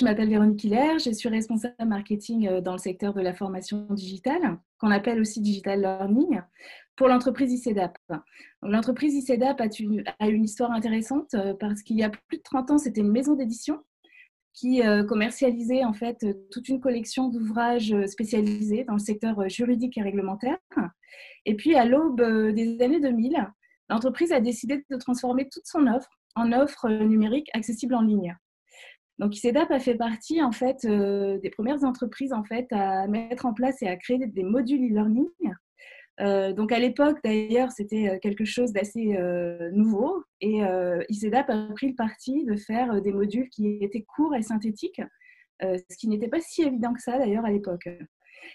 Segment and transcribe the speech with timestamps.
[0.00, 4.58] je m'appelle Véronique Hiller, je suis responsable marketing dans le secteur de la formation digitale,
[4.78, 6.40] qu'on appelle aussi digital learning,
[6.96, 7.98] pour l'entreprise ICEDAP.
[8.62, 12.70] L'entreprise ICEDAP a une, a une histoire intéressante parce qu'il y a plus de 30
[12.70, 13.78] ans, c'était une maison d'édition
[14.54, 20.56] qui commercialisait en fait toute une collection d'ouvrages spécialisés dans le secteur juridique et réglementaire.
[21.44, 22.22] Et puis à l'aube
[22.54, 23.36] des années 2000,
[23.90, 28.34] l'entreprise a décidé de transformer toute son offre en offre numérique accessible en ligne.
[29.20, 33.54] Donc ICEDAP a fait partie en fait des premières entreprises en fait à mettre en
[33.54, 35.28] place et à créer des modules e-learning
[36.20, 40.60] euh, donc à l'époque, d'ailleurs, c'était euh, quelque chose d'assez euh, nouveau et
[41.08, 45.02] ICEDAP a pris le parti de faire des modules qui étaient courts et synthétiques,
[45.62, 47.88] ce qui n'était pas si évident que ça d'ailleurs à l'époque.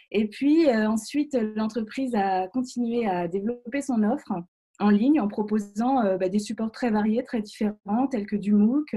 [0.09, 4.33] Et puis ensuite, l'entreprise a continué à développer son offre
[4.79, 8.95] en ligne en proposant bah, des supports très variés, très différents, tels que du MOOC,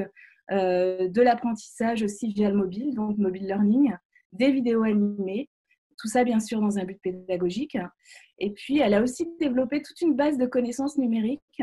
[0.50, 3.92] de l'apprentissage aussi via le mobile, donc mobile learning,
[4.32, 5.48] des vidéos animées,
[5.98, 7.77] tout ça, bien sûr, dans un but pédagogique.
[8.38, 11.62] Et puis, elle a aussi développé toute une base de connaissances numériques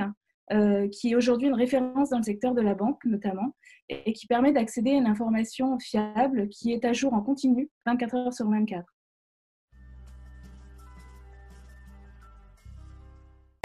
[0.52, 3.56] euh, qui est aujourd'hui une référence dans le secteur de la banque, notamment,
[3.90, 8.16] et qui permet d'accéder à une information fiable qui est à jour en continu, 24
[8.16, 8.95] heures sur 24.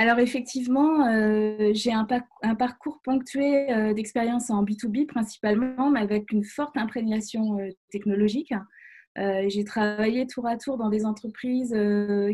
[0.01, 2.07] Alors effectivement, euh, j'ai un,
[2.55, 7.59] parcours ponctué euh, d'expérience en B2B principalement, mais avec une forte imprégnation
[7.91, 8.55] technologique.
[9.19, 11.77] Euh, j'ai travaillé tour à tour dans des entreprises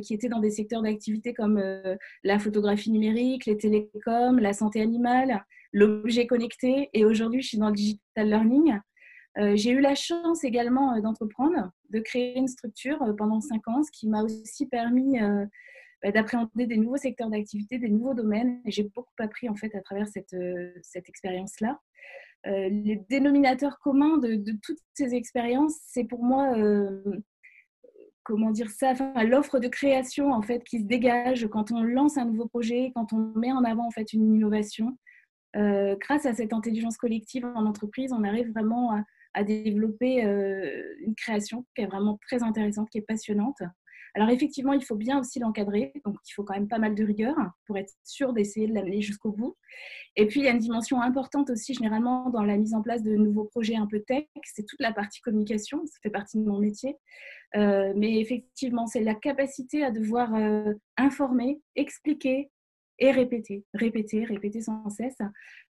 [0.00, 1.60] qui étaient dans des secteurs d'activité comme
[2.22, 6.88] la photographie numérique, les télécoms, la santé animale, l'objet connecté.
[6.92, 8.78] Et aujourd'hui, je suis dans le digital learning.
[9.56, 14.06] j'ai eu la chance également d'entreprendre, de créer une structure pendant cinq ans, ce qui
[14.06, 15.18] m'a aussi permis
[16.04, 18.60] d'appréhender des nouveaux secteurs d'activité, des nouveaux domaines.
[18.64, 20.36] Et j'ai beaucoup appris en fait à travers cette,
[20.82, 21.80] cette expérience-là.
[22.46, 27.02] Euh, le dénominateur commun de, toutes ces expériences, c'est pour moi, euh,
[28.22, 28.94] comment dire ça,
[29.24, 33.12] l'offre de création en fait qui se dégage quand on lance un nouveau projet, quand
[33.12, 34.96] on met en avant en fait une innovation.
[35.56, 39.02] Euh, grâce à cette intelligence collective en entreprise, on arrive vraiment
[39.34, 43.58] à développer une création qui est vraiment très intéressante, qui est passionnante.
[44.16, 47.04] Alors effectivement, il faut bien aussi l'encadrer, donc il faut quand même pas mal de
[47.04, 49.58] rigueur pour être sûr d'essayer de l'amener jusqu'au bout.
[50.16, 53.02] Et puis il y a une dimension importante aussi généralement dans la mise en place
[53.02, 56.44] de nouveaux projets un peu tech, c'est toute la partie communication, ça fait partie de
[56.44, 56.96] mon métier.
[57.56, 62.50] Euh, mais effectivement, c'est la capacité à devoir euh, informer, expliquer,
[62.98, 65.18] et répéter, répéter, répéter sans cesse.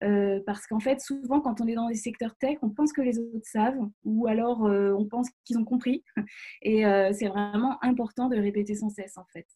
[0.03, 3.01] Euh, parce qu'en fait, souvent, quand on est dans des secteurs tech, on pense que
[3.01, 6.05] les autres savent ou alors euh, on pense qu'ils ont compris.
[6.63, 9.47] Et euh, c'est vraiment important de répéter sans cesse, en fait.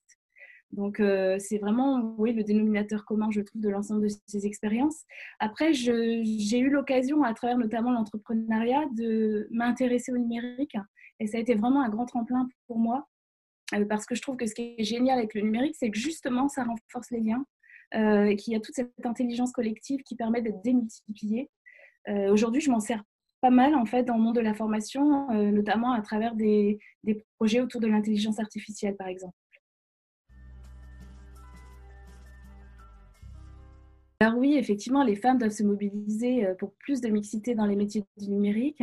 [0.71, 1.01] Donc,
[1.39, 5.07] c'est vraiment oui, le dénominateur commun, je trouve, de l'ensemble de ces expériences.
[5.39, 10.77] Après, j'ai eu l'occasion, à travers notamment l'entrepreneuriat, de m'intéresser au numérique.
[11.21, 13.09] Et ça a été vraiment un grand tremplin pour moi
[13.89, 16.49] parce que je trouve que ce qui est génial avec le numérique, c'est que justement,
[16.49, 17.45] ça renforce les liens,
[17.95, 21.51] euh, qu'il y a toute cette intelligence collective qui permet d'être démultipliée.
[22.09, 23.03] Euh, aujourd'hui, je m'en sers
[23.41, 26.79] pas mal en fait dans le monde de la formation, euh, notamment à travers des,
[27.05, 29.35] des projets autour de l'intelligence artificielle, par exemple.
[34.21, 37.77] Alors oui, effectivement, les femmes doivent se mobiliser euh, pour plus de mixité dans les
[37.77, 38.83] métiers du numérique.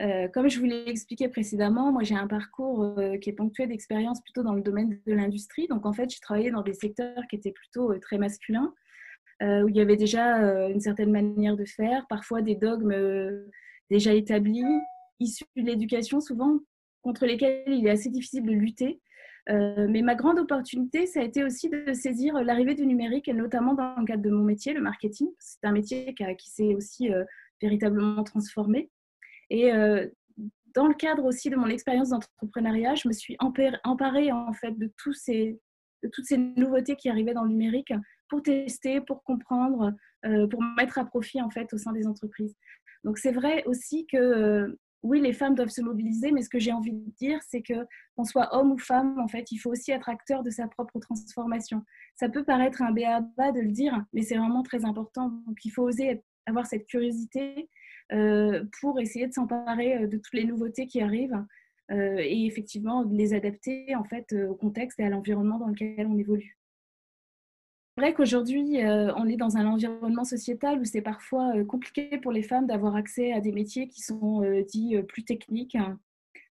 [0.00, 3.66] Euh, comme je vous l'ai expliqué précédemment, moi j'ai un parcours euh, qui est ponctué
[3.66, 5.66] d'expérience plutôt dans le domaine de l'industrie.
[5.66, 8.72] Donc en fait, j'ai travaillé dans des secteurs qui étaient plutôt très masculins,
[9.40, 12.92] où il y avait déjà une certaine manière de faire, parfois des dogmes
[13.88, 14.64] déjà établis,
[15.20, 16.58] issus de l'éducation souvent,
[17.02, 19.00] contre lesquels il est assez difficile de lutter.
[19.50, 23.32] Euh, mais ma grande opportunité, ça a été aussi de saisir l'arrivée du numérique, et
[23.32, 25.28] notamment dans le cadre de mon métier, le marketing.
[25.38, 27.24] C'est un métier qui, s'est aussi euh,
[27.62, 28.90] véritablement transformé.
[29.48, 30.06] Et euh,
[30.74, 34.86] dans le cadre aussi de mon expérience d'entrepreneuriat, je me suis emparée en fait de,
[34.86, 37.92] de toutes ces nouveautés qui arrivaient dans le numérique
[38.28, 39.94] pour tester, pour comprendre,
[40.50, 42.54] pour mettre à profit en fait au sein des entreprises.
[43.02, 46.72] Donc c'est vrai aussi que oui, les femmes doivent se mobiliser, mais ce que j'ai
[46.72, 47.86] envie de dire, c'est que
[48.16, 50.98] qu'on soit homme ou femme, en fait, il faut aussi être acteur de sa propre
[50.98, 51.84] transformation.
[52.16, 55.28] Ça peut paraître un béaba de le dire, mais c'est vraiment très important.
[55.46, 57.68] Donc, il faut oser avoir cette curiosité
[58.12, 61.44] euh, pour essayer de s'emparer euh, de toutes les nouveautés qui arrivent
[61.90, 66.18] euh, et effectivement les adapter en fait au contexte et à l'environnement dans lequel on
[66.18, 66.57] évolue.
[67.98, 72.30] Vrai qu'aujourd'hui, euh, on est dans un environnement sociétal où c'est parfois euh, compliqué pour
[72.30, 75.76] les femmes d'avoir accès à des métiers qui sont euh, dits plus techniques.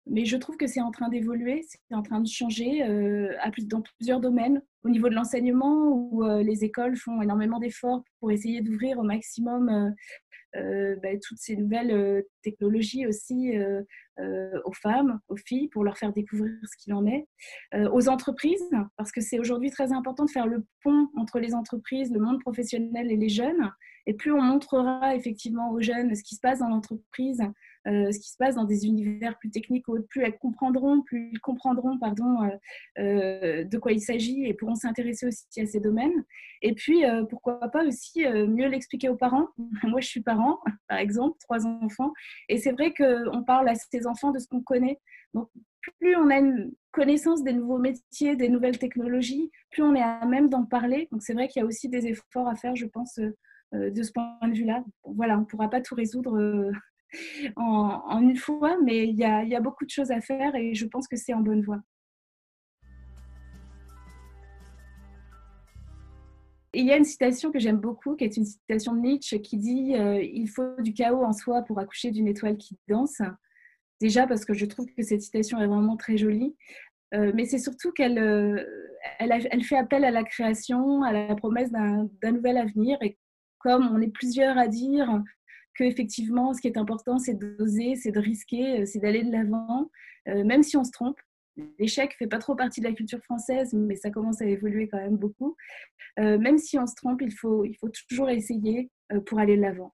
[0.08, 2.82] Mais je trouve que c'est en train d'évoluer, c'est en train de changer
[3.60, 4.62] dans plusieurs domaines.
[4.84, 9.94] Au niveau de l'enseignement, où les écoles font énormément d'efforts pour essayer d'ouvrir au maximum
[10.58, 13.54] bah, toutes ces nouvelles technologies aussi
[14.20, 17.28] aux femmes, aux filles, pour leur faire découvrir ce qu'il en est,
[17.92, 22.12] aux entreprises, parce que c'est aujourd'hui très important de faire le pont entre les entreprises,
[22.12, 23.72] le monde professionnel et les jeunes.
[24.08, 27.42] Et plus on montrera effectivement aux jeunes ce qui se passe dans l'entreprise,
[27.88, 31.40] euh, ce qui se passe dans des univers plus techniques, plus elles comprendront, plus ils
[31.40, 32.50] comprendront pardon, euh,
[33.00, 36.26] euh, de quoi il s'agit et pourront s'intéresser aussi à ces domaines.
[36.62, 39.48] Et puis, pourquoi pas aussi mieux l'expliquer aux parents.
[39.84, 42.12] Moi, je suis parent, par exemple, trois enfants,
[42.50, 45.00] et c'est vrai qu'on parle à ces enfants de ce qu'on connaît.
[45.34, 45.50] Donc,
[46.00, 50.26] plus on a une connaissance des nouveaux métiers, des nouvelles technologies, plus on est à
[50.26, 51.08] même d'en parler.
[51.12, 53.20] Donc, c'est vrai qu'il y a aussi des efforts à faire, je pense,
[53.72, 54.84] de ce point de vue-là.
[55.04, 56.72] Voilà, on ne pourra pas tout résoudre
[57.14, 60.86] euh, en, une fois, mais il y, a, beaucoup de choses à faire et je
[60.86, 61.82] pense que c'est en bonne voie.
[66.74, 69.58] il y a une citation que j'aime beaucoup, qui est une citation de Nietzsche, qui
[69.58, 73.20] dit euh, Il faut du chaos en soi pour accoucher d'une étoile qui danse.
[74.00, 76.56] Déjà parce que je trouve que cette citation est vraiment très jolie,
[77.14, 78.20] mais c'est surtout qu'elle
[79.18, 83.18] elle, elle, fait appel à la création, à la promesse d'un nouvel avenir, et
[83.58, 85.24] comme on est plusieurs à dire
[85.78, 89.32] que effectivement, ce qui est important, c'est d'oser, c'est de risquer, euh, c'est d'aller de
[89.32, 89.90] l'avant,
[90.28, 91.20] euh, même si on se trompe.
[91.80, 94.98] L'échec fait pas trop partie de la culture française, mais ça commence à évoluer quand
[94.98, 95.56] même beaucoup.
[96.20, 98.90] Euh, même si on se trompe, il faut, il faut toujours essayer
[99.26, 99.94] pour aller de l'avant.